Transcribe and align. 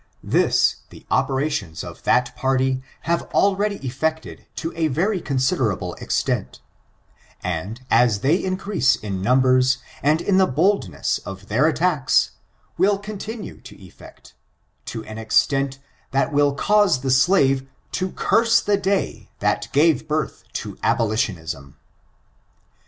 This 0.23 0.77
the 0.89 1.05
operations 1.11 1.83
of 1.83 2.01
that 2.05 2.35
party 2.35 2.81
have 3.01 3.21
already 3.35 3.75
effected 3.87 4.47
to 4.55 4.73
a 4.75 4.87
very 4.87 5.21
considerable 5.21 5.95
ex 6.01 6.23
tent, 6.23 6.59
and 7.43 7.85
as 7.91 8.21
they 8.21 8.43
increase 8.43 8.95
in 8.95 9.21
numbers 9.21 9.77
and 10.01 10.19
in 10.19 10.37
the 10.37 10.47
boldness 10.47 11.19
of 11.19 11.49
their 11.49 11.67
attacks, 11.67 12.31
will 12.79 12.97
continue 12.97 13.61
to 13.61 13.79
effect, 13.79 14.33
to 14.85 15.03
an 15.03 15.19
extent 15.19 15.77
that 16.09 16.33
will 16.33 16.55
cause 16.55 17.01
the 17.01 17.11
slave 17.11 17.67
to 17.91 18.09
curse 18.13 18.59
the 18.59 18.77
day 18.77 19.29
that 19.37 19.67
gave 19.71 20.07
birth 20.07 20.43
to 20.53 20.79
abolitionism. 20.81 21.77